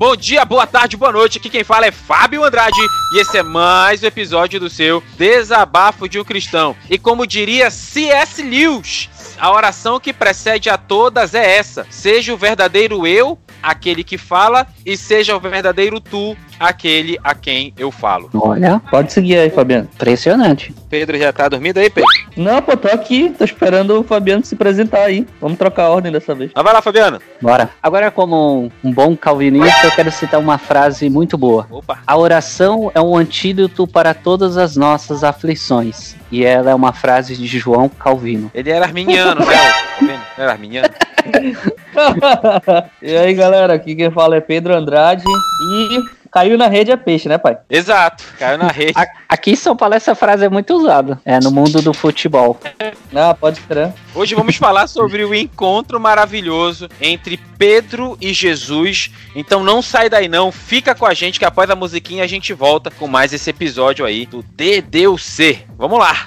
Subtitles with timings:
[0.00, 1.36] Bom dia, boa tarde, boa noite.
[1.36, 2.80] Aqui quem fala é Fábio Andrade
[3.12, 6.74] e esse é mais um episódio do seu Desabafo de um Cristão.
[6.88, 8.42] E como diria C.S.
[8.42, 14.16] Lewis, a oração que precede a todas é essa: seja o verdadeiro eu aquele que
[14.16, 18.28] fala e seja o verdadeiro tu aquele a quem eu falo.
[18.34, 19.88] Olha, pode seguir aí, Fabiano.
[19.94, 20.74] Impressionante.
[20.90, 22.10] Pedro já tá dormindo aí, Pedro?
[22.36, 25.26] Não, pô, tô aqui, tô esperando o Fabiano se apresentar aí.
[25.40, 26.50] Vamos trocar a ordem dessa vez.
[26.54, 27.18] Ah, vai lá, Fabiano.
[27.40, 27.70] Bora.
[27.82, 31.66] Agora, como um bom calvinista, eu quero citar uma frase muito boa.
[31.70, 32.00] Opa.
[32.06, 36.14] A oração é um antídoto para todas as nossas aflições.
[36.30, 38.50] E ela é uma frase de João Calvino.
[38.52, 39.46] Ele era arminiano, né?
[40.00, 40.20] Tá?
[40.38, 40.88] Era arminiano.
[43.02, 47.28] e aí, galera, aqui quem fala é Pedro Andrade e caiu na rede é peixe,
[47.28, 47.58] né, pai?
[47.68, 48.94] Exato, caiu na rede.
[49.28, 51.20] Aqui em São Paulo essa frase é muito usada.
[51.24, 52.58] É no mundo do futebol.
[53.14, 53.92] Ah, pode crer.
[54.14, 59.10] Hoje vamos falar sobre o encontro maravilhoso entre Pedro e Jesus.
[59.34, 62.52] Então não sai daí não, fica com a gente que após a musiquinha a gente
[62.52, 65.64] volta com mais esse episódio aí do DDUC.
[65.76, 66.24] Vamos lá.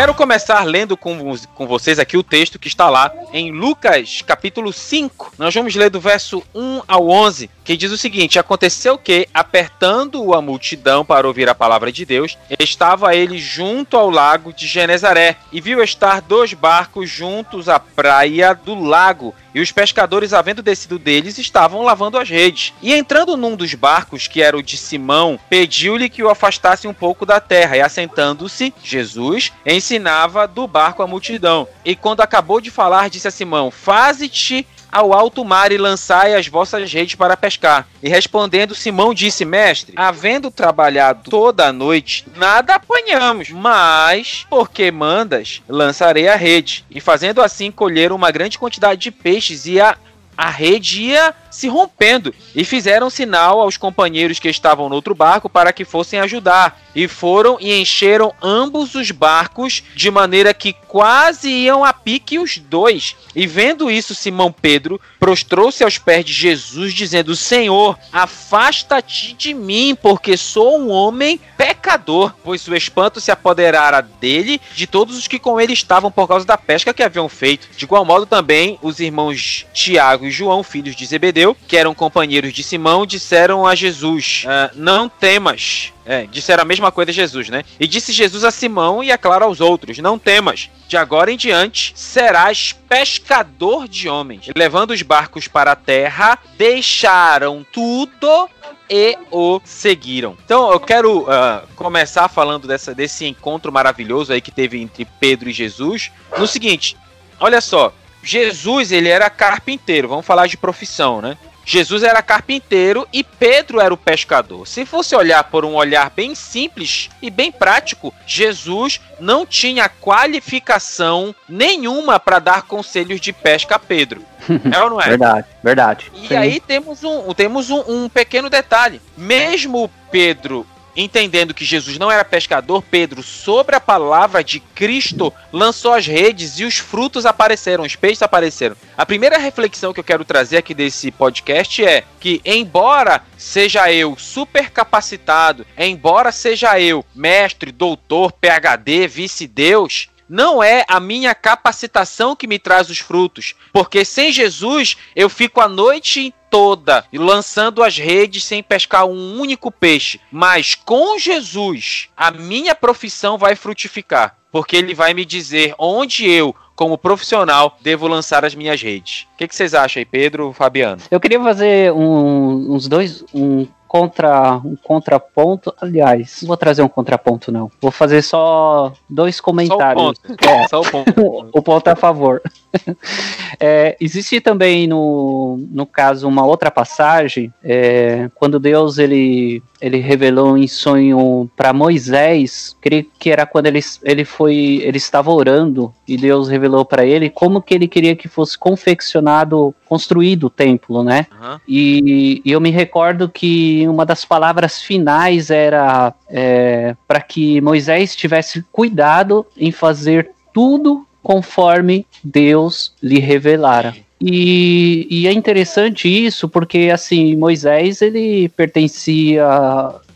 [0.00, 4.72] Quero começar lendo com, com vocês aqui o texto que está lá em Lucas, capítulo
[4.72, 5.34] 5.
[5.36, 10.32] Nós vamos ler do verso 1 ao 11, que diz o seguinte: Aconteceu que, apertando
[10.32, 15.36] a multidão para ouvir a palavra de Deus, estava ele junto ao lago de Genezaré
[15.52, 20.98] e viu estar dois barcos juntos à praia do lago e os pescadores, havendo descido
[20.98, 22.72] deles, estavam lavando as redes.
[22.80, 26.94] E entrando num dos barcos, que era o de Simão, pediu-lhe que o afastasse um
[26.94, 27.76] pouco da terra.
[27.76, 29.52] E assentando-se, Jesus
[29.90, 31.66] ensinava do barco a multidão.
[31.84, 36.46] E quando acabou de falar, disse a Simão: Faze-te ao alto mar e lançai as
[36.46, 37.88] vossas redes para pescar.
[38.02, 45.60] E respondendo, Simão disse: Mestre, havendo trabalhado toda a noite, nada apanhamos, mas, porque mandas,
[45.68, 46.84] lançarei a rede.
[46.90, 49.96] E fazendo assim, colheram uma grande quantidade de peixes e a
[50.40, 55.50] a rede ia se rompendo e fizeram sinal aos companheiros que estavam no outro barco
[55.50, 56.80] para que fossem ajudar.
[56.94, 62.56] E foram e encheram ambos os barcos de maneira que quase iam a pique os
[62.56, 63.14] dois.
[63.36, 69.96] E vendo isso, Simão Pedro prostrou-se aos pés de Jesus, dizendo: Senhor, afasta-te de mim,
[70.00, 72.34] porque sou um homem pecador.
[72.42, 76.46] Pois o espanto se apoderara dele, de todos os que com ele estavam por causa
[76.46, 77.68] da pesca que haviam feito.
[77.76, 82.52] De igual modo, também os irmãos Tiago e João, filhos de Zebedeu, que eram companheiros
[82.52, 85.92] de Simão, disseram a Jesus: ah, Não temas.
[86.06, 87.62] É, disseram a mesma coisa a Jesus, né?
[87.78, 91.36] E disse Jesus a Simão e, é claro, aos outros: Não temas, de agora em
[91.36, 94.46] diante serás pescador de homens.
[94.56, 98.48] Levando os barcos para a terra, deixaram tudo
[98.88, 100.36] e o seguiram.
[100.44, 105.48] Então eu quero uh, começar falando dessa, desse encontro maravilhoso aí que teve entre Pedro
[105.48, 106.10] e Jesus.
[106.36, 106.96] No seguinte,
[107.38, 111.36] olha só, Jesus ele era carpinteiro, vamos falar de profissão, né?
[111.64, 114.66] Jesus era carpinteiro e Pedro era o pescador.
[114.66, 121.34] Se fosse olhar por um olhar bem simples e bem prático, Jesus não tinha qualificação
[121.48, 124.22] nenhuma para dar conselhos de pesca a Pedro.
[124.72, 125.08] É ou não é?
[125.10, 126.12] Verdade, verdade.
[126.14, 126.36] E Sim.
[126.36, 129.00] aí temos um, temos um, um pequeno detalhe.
[129.16, 135.92] Mesmo Pedro Entendendo que Jesus não era pescador, Pedro, sobre a palavra de Cristo, lançou
[135.92, 138.76] as redes e os frutos apareceram, os peixes apareceram.
[138.96, 144.16] A primeira reflexão que eu quero trazer aqui desse podcast é que, embora seja eu
[144.18, 152.46] super capacitado, embora seja eu mestre, doutor, PhD, vice-deus, não é a minha capacitação que
[152.46, 158.44] me traz os frutos, porque sem Jesus eu fico a noite toda lançando as redes
[158.44, 164.94] sem pescar um único peixe, mas com Jesus a minha profissão vai frutificar, porque ele
[164.94, 169.26] vai me dizer onde eu como profissional, devo lançar as minhas redes.
[169.34, 171.02] O que, que vocês acham aí, Pedro, Fabiano?
[171.10, 175.74] Eu queria fazer um, uns dois, um contra, um contraponto.
[175.80, 177.68] Aliás, não vou trazer um contraponto, não.
[177.80, 180.12] Vou fazer só dois comentários.
[180.30, 180.46] Só o ponto.
[180.46, 181.50] É, só o ponto.
[181.52, 182.40] o ponto a favor.
[183.58, 190.56] é, existe também no, no caso uma outra passagem, é, quando Deus ele, ele revelou
[190.56, 196.16] em sonho para Moisés, creio que era quando ele, ele foi, ele estava orando e
[196.16, 201.26] Deus revelou para ele como que ele queria que fosse confeccionado, construído o templo, né?
[201.32, 201.58] Uhum.
[201.66, 208.14] E, e, eu me recordo que uma das palavras finais era é, para que Moisés
[208.16, 213.94] tivesse cuidado em fazer tudo conforme Deus lhe revelara.
[214.20, 219.46] E, e, é interessante isso porque assim Moisés ele pertencia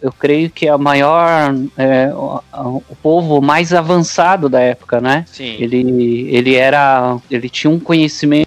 [0.01, 2.43] eu creio que é a maior é, o,
[2.89, 5.57] o, povo mais avançado da época né Sim.
[5.59, 8.45] ele ele era ele tinha um conhecimento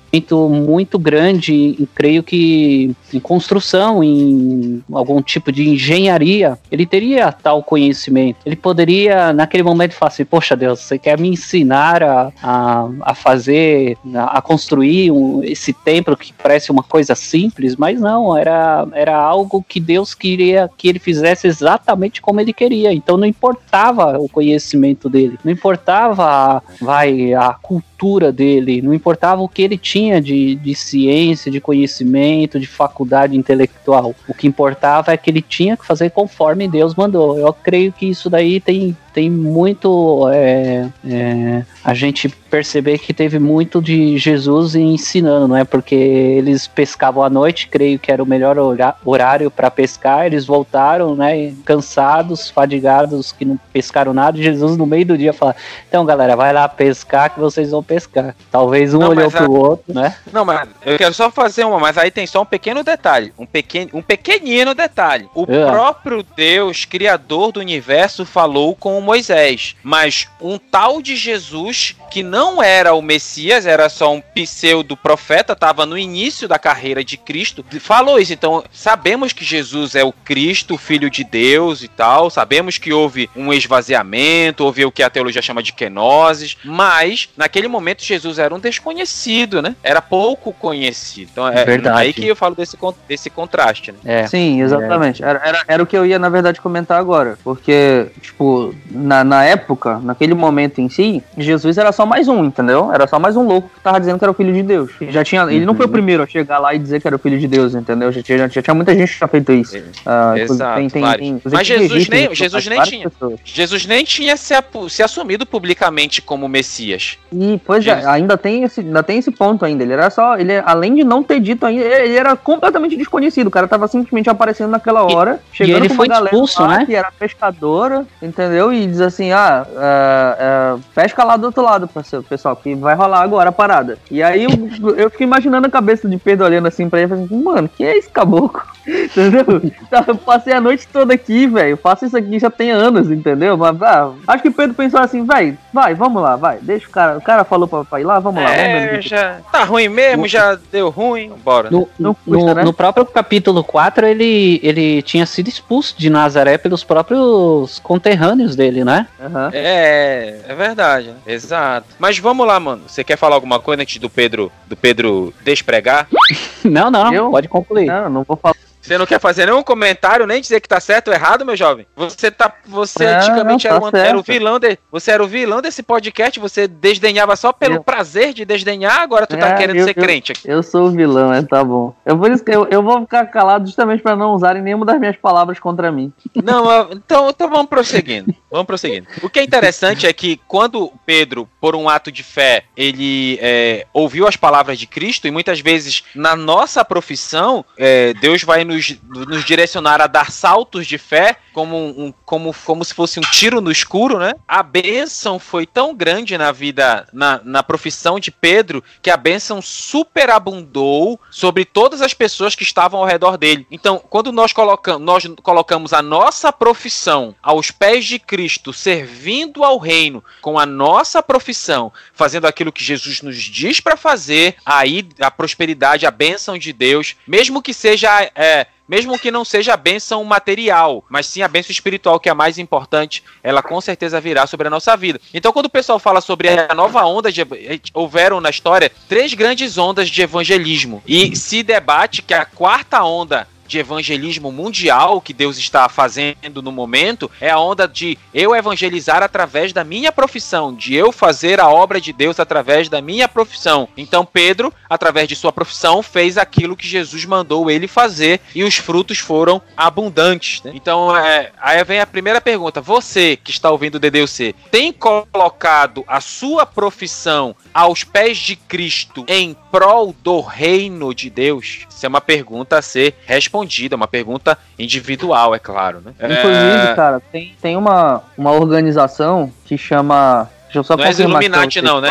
[0.49, 7.61] muito grande, e creio que em construção, em algum tipo de engenharia, ele teria tal
[7.63, 8.38] conhecimento.
[8.45, 13.15] Ele poderia, naquele momento, falar assim: Poxa Deus, você quer me ensinar a, a, a
[13.15, 18.88] fazer, a, a construir um, esse templo que parece uma coisa simples, mas não, era,
[18.94, 22.94] era algo que Deus queria que ele fizesse exatamente como ele queria.
[22.94, 27.96] Então não importava o conhecimento dele, não importava, vai, a cultura
[28.31, 34.15] dele, não importava o que ele tinha de, de ciência, de conhecimento, de faculdade intelectual.
[34.27, 37.38] O que importava é que ele tinha que fazer conforme Deus mandou.
[37.39, 43.39] Eu creio que isso daí tem tem muito é, é, a gente perceber que teve
[43.39, 45.63] muito de Jesus ensinando, não é?
[45.63, 48.57] Porque eles pescavam à noite, creio que era o melhor
[49.03, 50.27] horário para pescar.
[50.27, 51.51] Eles voltaram, né?
[51.65, 54.38] Cansados, fadigados, que não pescaram nada.
[54.38, 55.55] Jesus no meio do dia fala:
[55.89, 58.36] Então, galera, vai lá pescar que vocês vão pescar.
[58.51, 59.60] Talvez um não, olhou pro a...
[59.60, 60.16] outro, né?
[60.31, 63.45] Não, mas eu quero só fazer uma, mas aí tem só um pequeno detalhe, um
[63.45, 65.30] pequeno, um pequenino detalhe.
[65.34, 65.66] O é.
[65.72, 72.62] próprio Deus, criador do universo, falou com Moisés, mas um tal de Jesus que não
[72.62, 77.63] era o Messias, era só um pseudo profeta, estava no início da carreira de Cristo,
[77.80, 78.33] falou isso.
[78.33, 82.94] Então, sabemos que Jesus é o Cristo, o filho de Deus e tal, sabemos que
[82.94, 88.39] houve um esvaziamento, houve o que a teologia chama de kenoses, mas naquele momento Jesus
[88.39, 89.75] era um desconhecido, né?
[89.83, 91.30] Era pouco conhecido.
[91.31, 92.00] Então, é verdade.
[92.00, 92.77] aí que eu falo desse,
[93.07, 93.98] desse contraste, né?
[94.06, 94.27] É.
[94.27, 95.24] Sim, exatamente.
[95.24, 97.38] Era, era, era o que eu ia, na verdade, comentar agora.
[97.44, 102.94] Porque, tipo, na, na época, naquele momento em si, Jesus era só mais um, entendeu?
[102.94, 104.91] Era só mais um louco que tava dizendo que era o filho de Deus.
[105.09, 105.94] Já tinha, ele não foi o uhum.
[105.94, 108.11] primeiro a chegar lá e dizer que era o filho de Deus, entendeu?
[108.11, 109.77] Já tinha, já tinha muita gente que tinha feito isso.
[109.77, 113.09] Uh, Exato, tem, tem, tem, Mas Jesus nem, Jesus nem tinha.
[113.09, 113.39] Pessoas.
[113.44, 114.53] Jesus nem tinha se,
[114.89, 117.17] se assumido publicamente como Messias.
[117.33, 119.83] E, pois é, ainda tem, esse, ainda tem esse ponto ainda.
[119.83, 120.38] Ele era só.
[120.38, 123.47] Ele, além de não ter dito ainda, ele era completamente desconhecido.
[123.47, 126.61] O cara tava simplesmente aparecendo naquela hora, e, chegando e ele com foi uma expulso,
[126.61, 126.85] lá, né?
[126.85, 128.71] que era pescadora, entendeu?
[128.71, 131.87] E diz assim: ah, uh, uh, pesca lá do outro lado,
[132.28, 133.98] pessoal, que vai rolar agora a parada.
[134.10, 137.44] E aí eu, eu fiquei imaginando a cabeça de Pedro olhando assim pra ele, assim,
[137.44, 138.62] mano, que é esse caboclo?
[138.88, 139.45] Entendeu?
[139.89, 141.78] Tá, eu passei a noite toda aqui, velho.
[141.78, 143.57] Faço isso aqui já tem anos, entendeu?
[143.57, 146.60] Mas, ah, acho que Pedro pensou assim, velho, vai, vamos lá, vai.
[146.62, 147.18] Deixa o cara.
[147.18, 148.50] O cara falou pra, pra ir lá, vamos lá.
[148.50, 151.69] É, vamos já tá ruim mesmo, já deu ruim, bora.
[151.69, 152.63] No, no, custa, no, né?
[152.63, 158.83] no, próprio capítulo 4, ele, ele tinha sido expulso de Nazaré pelos próprios conterrâneos dele,
[158.83, 159.07] né?
[159.19, 159.50] Uhum.
[159.51, 161.13] É, é verdade.
[161.25, 161.76] Exato.
[162.00, 162.83] Mas vamos lá, mano.
[162.88, 166.07] Você quer falar alguma coisa antes do Pedro, do Pedro despregar?
[166.63, 167.31] não, não, Eu?
[167.31, 167.85] pode concluir.
[167.85, 168.56] Não, não vou falar.
[168.88, 171.85] Você não quer fazer nenhum comentário, nem dizer que tá certo ou errado, meu jovem?
[171.95, 172.54] Você tá.
[172.66, 175.83] Você não, antigamente não, tá era, era, o vilão de, Você era o vilão desse
[175.83, 179.78] podcast, você desdenhava só pelo eu, prazer de desdenhar, agora tu tá é, tá querendo
[179.78, 180.50] eu, ser eu, crente aqui.
[180.50, 181.94] Eu sou o vilão, é, tá bom.
[182.06, 184.97] Eu, por isso que eu, eu vou ficar calado justamente para não usarem nenhuma das
[185.00, 186.14] minhas palavras contra mim.
[186.42, 188.33] Não, então, então vamos prosseguindo.
[188.50, 189.07] Vamos prosseguindo.
[189.21, 193.85] O que é interessante é que quando Pedro, por um ato de fé, ele é,
[193.94, 198.77] ouviu as palavras de Cristo, e muitas vezes na nossa profissão, é, Deus vai nos,
[199.04, 203.62] nos direcionar a dar saltos de fé, como, um, como, como se fosse um tiro
[203.62, 204.34] no escuro, né?
[204.48, 209.62] A bênção foi tão grande na vida, na, na profissão de Pedro, que a bênção
[209.62, 213.66] superabundou sobre todas as pessoas que estavam ao redor dele.
[213.72, 219.64] Então, quando nós colocamos, nós colocamos a nossa profissão aos pés de Cristo, Cristo, servindo
[219.64, 225.07] ao reino com a nossa profissão, fazendo aquilo que Jesus nos diz para fazer, aí
[225.19, 228.31] a prosperidade, a bênção de Deus, mesmo que seja.
[228.36, 232.31] É, mesmo que não seja a bênção material, mas sim a bênção espiritual, que é
[232.31, 235.19] a mais importante, ela com certeza virá sobre a nossa vida.
[235.33, 237.45] Então, quando o pessoal fala sobre a nova onda, de,
[237.94, 243.47] houveram na história três grandes ondas de evangelismo, e se debate que a quarta onda
[243.68, 249.21] de evangelismo mundial que Deus está fazendo no momento é a onda de eu evangelizar
[249.21, 253.88] através da minha profissão, de eu fazer a obra de Deus através da minha profissão.
[253.97, 258.78] Então Pedro, através de sua profissão, fez aquilo que Jesus mandou ele fazer e os
[258.78, 260.62] frutos foram abundantes.
[260.64, 260.71] Né?
[260.74, 266.04] Então é, aí vem a primeira pergunta: você que está ouvindo o DDUC tem colocado
[266.07, 271.86] a sua profissão aos pés de Cristo em prol do reino de Deus?
[271.90, 273.56] Isso é uma pergunta a ser respondida,
[273.95, 276.02] uma pergunta individual, é claro.
[276.04, 276.14] Né?
[276.18, 276.95] Inclusive, é...
[276.95, 280.49] cara, tem, tem uma, uma organização que chama.
[280.66, 282.09] Deixa eu só não é Illuminati, não, né?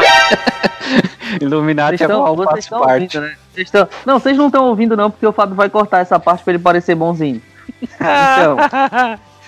[1.41, 2.73] Illuminati é qual parte?
[2.73, 3.37] Ouvindo, né?
[3.53, 3.88] Vocês estão...
[4.05, 6.62] Não, vocês não estão ouvindo, não, porque o Fábio vai cortar essa parte para ele
[6.62, 7.41] parecer bonzinho.
[7.83, 8.57] Então,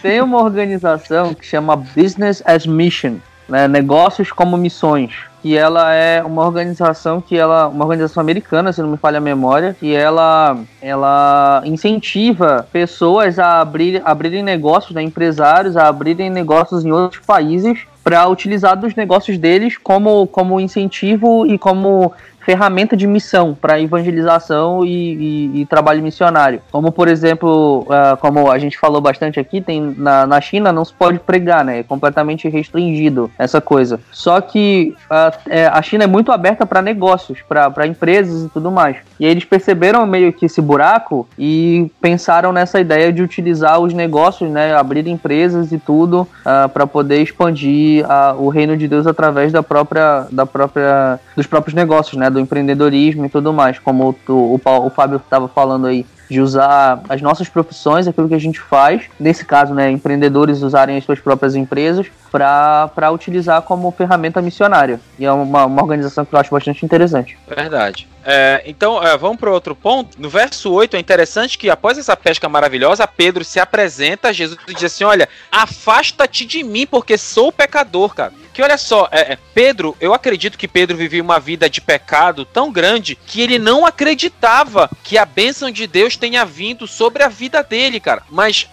[0.02, 3.16] tem uma organização que chama Business as Mission,
[3.48, 3.66] né?
[3.66, 8.90] Negócios como Missões que ela é uma organização que ela uma organização americana se não
[8.90, 15.76] me falha a memória que ela ela incentiva pessoas a abrir, abrirem negócios né, empresários
[15.76, 21.56] a abrirem negócios em outros países para utilizar dos negócios deles como como incentivo e
[21.56, 22.12] como
[22.48, 26.62] ferramenta de missão para evangelização e, e, e, trabalho missionário.
[26.72, 30.82] Como, por exemplo, uh, como a gente falou bastante aqui, tem na, na China não
[30.82, 31.80] se pode pregar, né?
[31.80, 34.00] É completamente restringido essa coisa.
[34.10, 38.96] Só que uh, a China é muito aberta para negócios, para empresas e tudo mais.
[39.20, 43.92] E aí eles perceberam meio que esse buraco e pensaram nessa ideia de utilizar os
[43.92, 44.74] negócios, né?
[44.74, 48.06] Abrir empresas e tudo uh, ah, para poder expandir
[48.38, 52.30] o reino de Deus através da própria, da própria, dos próprios negócios, né?
[52.38, 57.00] Do empreendedorismo e tudo mais, como o, o, o Fábio estava falando aí, de usar
[57.08, 61.18] as nossas profissões, aquilo que a gente faz, nesse caso, né, empreendedores usarem as suas
[61.18, 65.00] próprias empresas para utilizar como ferramenta missionária.
[65.18, 67.38] E é uma, uma organização que eu acho bastante interessante.
[67.48, 68.06] Verdade.
[68.24, 70.20] É, então, é, vamos para outro ponto.
[70.20, 74.58] No verso 8 é interessante que após essa pesca maravilhosa, Pedro se apresenta a Jesus
[74.68, 78.34] e diz assim: Olha, afasta-te de mim, porque sou pecador, cara.
[78.58, 82.44] Que olha só, é, é, Pedro, eu acredito que Pedro vivia uma vida de pecado
[82.44, 87.28] tão grande que ele não acreditava que a bênção de Deus tenha vindo sobre a
[87.28, 88.24] vida dele, cara.
[88.28, 88.68] Mas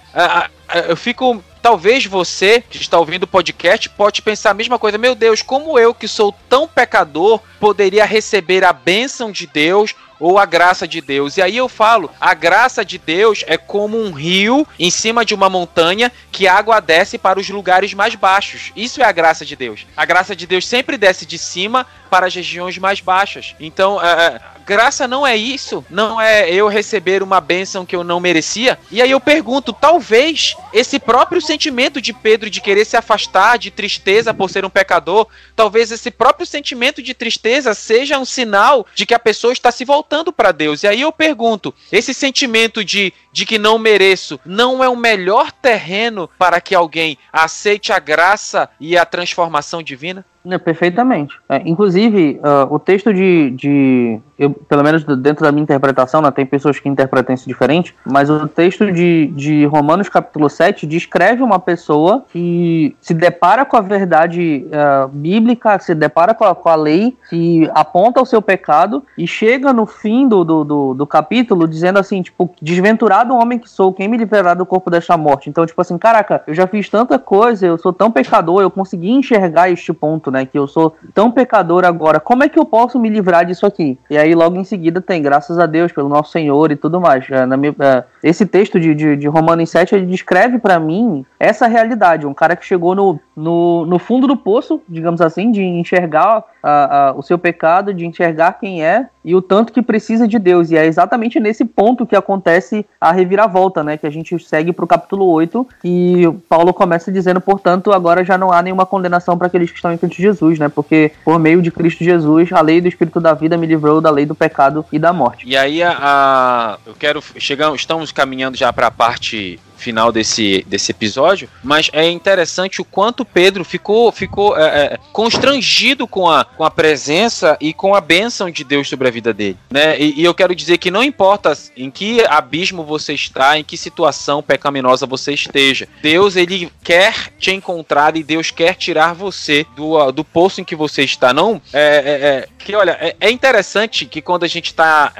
[0.88, 5.00] eu fico talvez você que está ouvindo o podcast pode pensar a mesma coisa.
[5.00, 10.38] Meu Deus, como eu que sou tão pecador poderia receber a bênção de Deus ou
[10.38, 11.38] a graça de Deus.
[11.38, 15.34] E aí eu falo, a graça de Deus é como um rio em cima de
[15.34, 18.72] uma montanha que a água desce para os lugares mais baixos.
[18.75, 19.88] Isso é a graça de Deus.
[19.98, 23.55] A graça de Deus sempre desce de cima para as regiões mais baixas.
[23.60, 28.19] Então, é, graça não é isso, não é eu receber uma bênção que eu não
[28.19, 28.79] merecia.
[28.91, 33.72] E aí eu pergunto, talvez esse próprio sentimento de Pedro de querer se afastar, de
[33.72, 39.05] tristeza por ser um pecador, talvez esse próprio sentimento de tristeza seja um sinal de
[39.05, 40.84] que a pessoa está se voltando para Deus.
[40.84, 45.51] E aí eu pergunto, esse sentimento de, de que não mereço não é o melhor
[45.51, 50.25] terreno para que alguém aceite a graça e a transformação divina?
[50.48, 51.36] É, perfeitamente.
[51.50, 56.30] É, inclusive, uh, o texto de, de eu, pelo menos dentro da minha interpretação, né,
[56.32, 61.42] tem pessoas que interpretam isso diferente, mas o texto de, de Romanos capítulo 7 descreve
[61.42, 66.70] uma pessoa que se depara com a verdade uh, bíblica, se depara com a, com
[66.70, 71.08] a lei, que aponta o seu pecado e chega no fim do, do, do, do
[71.08, 75.50] capítulo dizendo assim, tipo, desventurado homem que sou, quem me livrará do corpo desta morte?
[75.50, 79.12] Então, tipo assim, caraca, eu já fiz tanta coisa, eu sou tão pecador, eu consegui
[79.12, 80.46] enxergar este ponto, né?
[80.46, 82.20] Que eu sou tão pecador agora.
[82.20, 83.98] Como é que eu posso me livrar disso aqui?
[84.10, 87.29] E aí logo em seguida tem, graças a Deus, pelo nosso Senhor e tudo mais.
[87.29, 91.24] É, na minha, é, esse texto de, de, de Romanos 7, ele descreve para mim
[91.39, 92.25] essa realidade.
[92.25, 97.10] Um cara que chegou no, no, no fundo do poço, digamos assim, de enxergar a,
[97.10, 100.72] a, o seu pecado, de enxergar quem é e o tanto que precisa de Deus.
[100.72, 103.98] E é exatamente nesse ponto que acontece a reviravolta, né?
[103.98, 108.38] Que a gente segue para o capítulo 8, e Paulo começa dizendo, portanto, agora já
[108.38, 110.70] não há nenhuma condenação para aqueles que estão em Cristo Jesus, né?
[110.70, 114.10] Porque por meio de Cristo Jesus, a lei do Espírito da vida me livrou da
[114.10, 115.48] lei do pecado e da morte.
[115.48, 117.22] E aí, a, a eu quero.
[117.38, 122.86] Chegamos, estamos caminhando já para a parte final desse, desse episódio, mas é interessante o
[122.86, 128.01] quanto Pedro ficou, ficou é, é, constrangido com a, com a presença e com a
[128.01, 129.58] bênção de Deus sobre a vida dele.
[129.70, 130.00] Né?
[130.00, 133.77] E, e, eu quero dizer que não importa em que abismo você está, em que
[133.77, 140.12] situação pecaminosa você esteja, Deus ele quer te encontrar e Deus quer tirar você do,
[140.12, 141.34] do poço em que você está.
[141.34, 145.13] Não é, é, é que olha, é, é, interessante que quando a gente está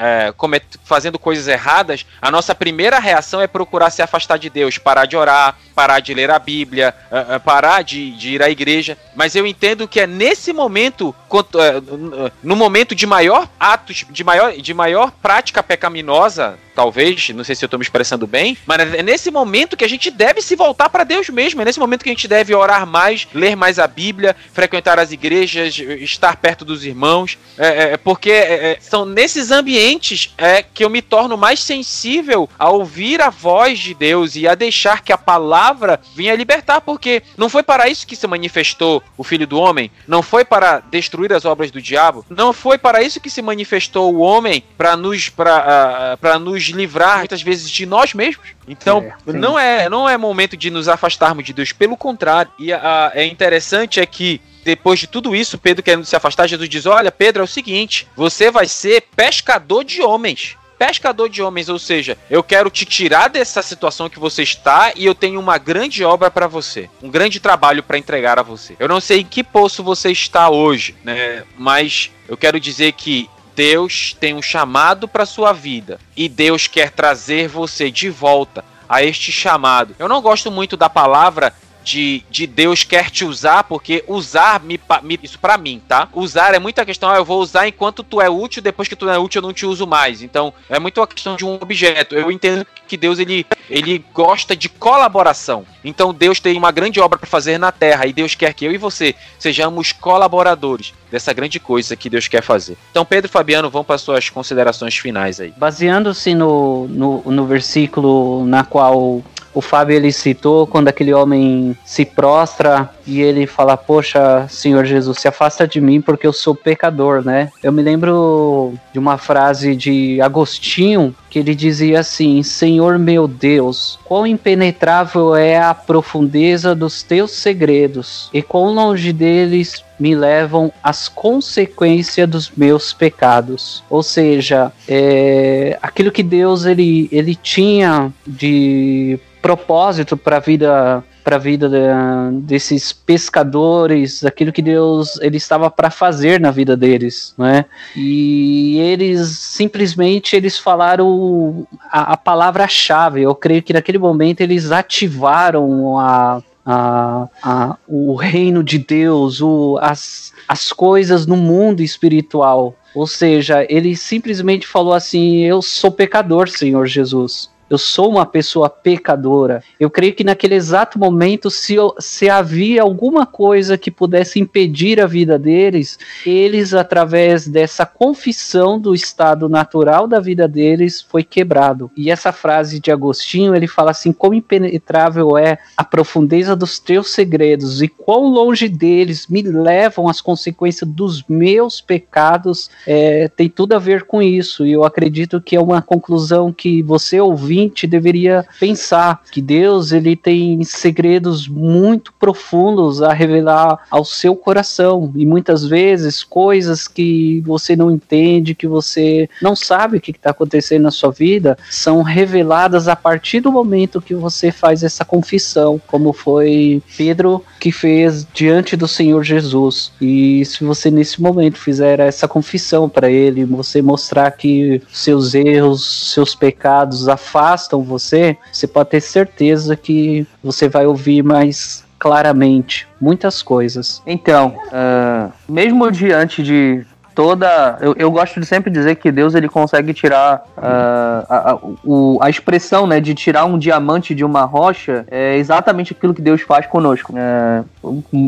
[0.83, 5.57] fazendo coisas erradas, a nossa primeira reação é procurar se afastar Deus, parar de orar,
[5.73, 8.97] parar de ler a Bíblia, uh, uh, parar de, de, ir à igreja.
[9.15, 14.53] Mas eu entendo que é nesse momento, uh, no momento de maior atos, de maior,
[14.53, 19.01] de maior prática pecaminosa talvez, não sei se eu estou me expressando bem, mas é
[19.01, 22.10] nesse momento que a gente deve se voltar para Deus mesmo, é nesse momento que
[22.10, 26.86] a gente deve orar mais, ler mais a Bíblia, frequentar as igrejas, estar perto dos
[26.86, 31.38] irmãos, é, é, é porque é, é, são nesses ambientes é, que eu me torno
[31.38, 36.36] mais sensível a ouvir a voz de Deus e a deixar que a palavra venha
[36.36, 40.44] libertar, porque não foi para isso que se manifestou o Filho do Homem, não foi
[40.44, 44.63] para destruir as obras do diabo, não foi para isso que se manifestou o homem
[44.77, 48.48] para nos, uh, nos livrar muitas vezes de nós mesmos.
[48.67, 52.51] Então, é, não é não é momento de nos afastarmos de Deus, pelo contrário.
[52.57, 56.69] E a, é interessante é que depois de tudo isso, Pedro querendo se afastar, Jesus
[56.69, 61.69] diz: Olha, Pedro, é o seguinte: você vai ser pescador de homens pescador de homens,
[61.69, 65.57] ou seja, eu quero te tirar dessa situação que você está e eu tenho uma
[65.57, 68.75] grande obra para você, um grande trabalho para entregar a você.
[68.79, 71.43] Eu não sei em que poço você está hoje, né?
[71.57, 76.91] Mas eu quero dizer que Deus tem um chamado para sua vida e Deus quer
[76.91, 79.95] trazer você de volta a este chamado.
[79.97, 81.53] Eu não gosto muito da palavra
[81.85, 86.09] de, de Deus quer te usar, porque usar me, me isso para mim, tá?
[86.13, 89.05] Usar é muita questão, ah, eu vou usar enquanto tu é útil, depois que tu
[89.05, 90.24] não é útil eu não te uso mais.
[90.24, 92.15] Então, é muito uma questão de um objeto.
[92.15, 95.65] Eu entendo que Deus ele, ele gosta de colaboração.
[95.84, 98.72] Então, Deus tem uma grande obra para fazer na terra e Deus quer que eu
[98.72, 102.77] e você sejamos colaboradores dessa grande coisa que Deus quer fazer.
[102.91, 105.53] Então, Pedro e Fabiano, vão para suas considerações finais aí.
[105.55, 109.24] Baseando-se no, no, no versículo na qual
[109.55, 115.19] o Fábio ele citou quando aquele homem se prostra e ele fala: Poxa, Senhor Jesus,
[115.19, 117.50] se afasta de mim porque eu sou pecador, né?
[117.63, 123.97] Eu me lembro de uma frase de Agostinho que ele dizia assim: Senhor meu Deus,
[124.03, 131.07] quão impenetrável é a profundeza dos teus segredos e quão longe deles me levam as
[131.07, 133.83] consequências dos meus pecados.
[133.89, 141.37] Ou seja, é, aquilo que Deus ele, ele tinha de propósito para a vida para
[141.37, 147.33] a vida de, desses pescadores, aquilo que Deus ele estava para fazer na vida deles,
[147.35, 147.65] né?
[147.95, 153.23] E eles simplesmente eles falaram a, a palavra-chave.
[153.23, 159.77] Eu creio que naquele momento eles ativaram a a, a, o reino de Deus, o,
[159.81, 162.75] as, as coisas no mundo espiritual.
[162.94, 168.69] Ou seja, ele simplesmente falou assim: Eu sou pecador, Senhor Jesus eu sou uma pessoa
[168.69, 169.63] pecadora.
[169.79, 175.07] Eu creio que naquele exato momento, se, se havia alguma coisa que pudesse impedir a
[175.07, 181.89] vida deles, eles, através dessa confissão do estado natural da vida deles, foi quebrado.
[181.97, 187.11] E essa frase de Agostinho, ele fala assim: como impenetrável é a profundeza dos teus
[187.11, 193.73] segredos e quão longe deles me levam as consequências dos meus pecados, é, tem tudo
[193.73, 194.65] a ver com isso.
[194.65, 199.91] E eu acredito que é uma conclusão que você ouviu ouvinte deveria pensar que Deus
[199.91, 207.41] ele tem segredos muito profundos a revelar ao seu coração e muitas vezes coisas que
[207.46, 212.01] você não entende, que você não sabe o que está acontecendo na sua vida, são
[212.01, 218.27] reveladas a partir do momento que você faz essa confissão, como foi Pedro que fez
[218.33, 219.91] diante do Senhor Jesus.
[220.01, 226.11] E se você nesse momento fizer essa confissão para ele, você mostrar que seus erros,
[226.13, 232.88] seus pecados afastam afastam você, você pode ter certeza que você vai ouvir mais claramente
[233.00, 234.01] muitas coisas.
[234.05, 237.77] Então, uh, mesmo diante de toda.
[237.79, 242.19] Eu, eu gosto de sempre dizer que Deus ele consegue tirar uh, a, a, o,
[242.21, 246.41] a expressão né, de tirar um diamante de uma rocha é exatamente aquilo que Deus
[246.41, 247.13] faz conosco.
[247.17, 247.63] É,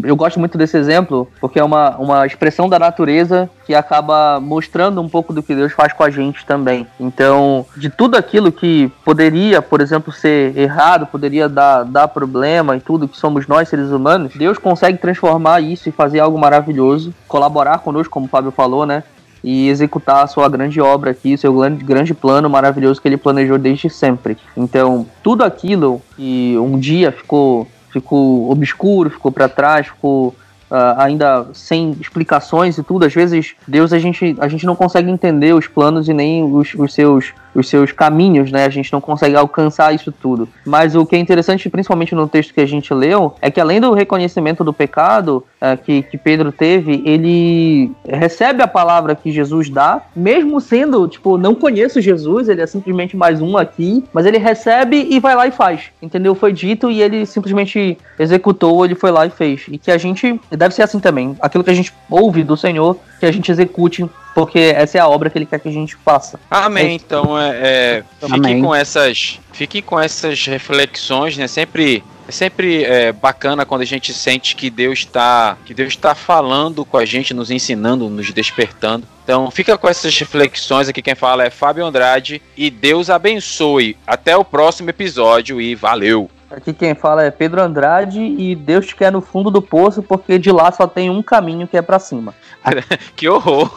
[0.03, 5.01] eu gosto muito desse exemplo porque é uma, uma expressão da natureza que acaba mostrando
[5.01, 6.87] um pouco do que Deus faz com a gente também.
[6.97, 12.79] Então, de tudo aquilo que poderia, por exemplo, ser errado, poderia dar, dar problema e
[12.79, 17.79] tudo que somos nós, seres humanos, Deus consegue transformar isso e fazer algo maravilhoso, colaborar
[17.79, 19.03] conosco, como o Fábio falou, né?
[19.43, 23.57] e executar a sua grande obra aqui, seu grande, grande plano maravilhoso que ele planejou
[23.57, 24.37] desde sempre.
[24.55, 30.35] Então, tudo aquilo que um dia ficou, ficou obscuro, ficou para trás, ficou
[30.69, 35.09] Uh, ainda sem explicações e tudo, às vezes Deus a gente, a gente não consegue
[35.09, 38.65] entender os planos e nem os, os seus os seus caminhos, né?
[38.65, 40.47] A gente não consegue alcançar isso tudo.
[40.65, 43.81] Mas o que é interessante, principalmente no texto que a gente leu, é que além
[43.81, 49.69] do reconhecimento do pecado uh, que, que Pedro teve, ele recebe a palavra que Jesus
[49.69, 54.37] dá, mesmo sendo, tipo, não conheço Jesus, ele é simplesmente mais um aqui, mas ele
[54.37, 55.85] recebe e vai lá e faz.
[56.01, 56.35] Entendeu?
[56.35, 59.65] Foi dito e ele simplesmente executou, ele foi lá e fez.
[59.67, 61.35] E que a gente deve ser assim também.
[61.41, 65.07] Aquilo que a gente ouve do Senhor, que a gente execute porque essa é a
[65.07, 66.39] obra que ele quer que a gente faça.
[66.51, 66.89] Amém.
[66.89, 71.47] É então, é, é fique com essas, fique com essas reflexões, né?
[71.47, 76.13] Sempre é sempre é, bacana quando a gente sente que Deus está que Deus está
[76.13, 79.07] falando com a gente, nos ensinando, nos despertando.
[79.23, 81.01] Então fica com essas reflexões aqui.
[81.01, 83.97] Quem fala é Fábio Andrade e Deus abençoe.
[84.05, 86.29] Até o próximo episódio e valeu.
[86.49, 90.39] Aqui quem fala é Pedro Andrade e Deus te quer no fundo do poço porque
[90.39, 92.33] de lá só tem um caminho que é para cima.
[93.15, 93.69] que horror!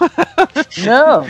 [0.79, 1.25] Não,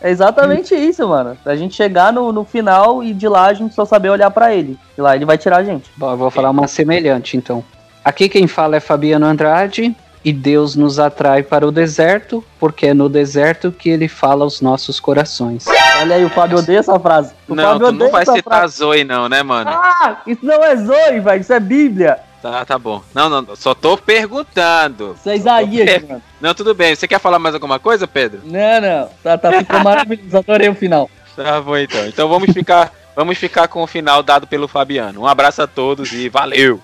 [0.00, 1.36] é exatamente isso, mano.
[1.42, 4.54] Pra gente chegar no, no final e de lá a gente só saber olhar para
[4.54, 4.78] ele.
[4.96, 5.90] E lá ele vai tirar a gente.
[5.96, 7.64] Bom, eu vou falar uma semelhante, então.
[8.04, 12.94] Aqui quem fala é Fabiano Andrade e Deus nos atrai para o deserto, porque é
[12.94, 15.64] no deserto que ele fala aos nossos corações.
[16.00, 17.32] Olha aí, o Fábio odeia essa frase.
[17.48, 18.76] O não, Fábio tu não vai citar frase.
[18.76, 19.70] Zoe não, né, mano?
[19.70, 22.18] Ah, isso não é Zoe, velho, isso é Bíblia.
[22.42, 23.02] Tá, tá bom.
[23.14, 25.16] Não, não, só tô perguntando.
[25.18, 26.20] Isso é Isaías, per...
[26.40, 26.94] Não, tudo bem.
[26.94, 28.42] Você quer falar mais alguma coisa, Pedro?
[28.44, 29.08] Não, não.
[29.22, 30.36] Tá, tá ficou maravilhoso.
[30.36, 31.08] Adorei o final.
[31.34, 32.06] Tá bom, então.
[32.06, 35.22] Então vamos ficar, vamos ficar com o final dado pelo Fabiano.
[35.22, 36.80] Um abraço a todos e valeu!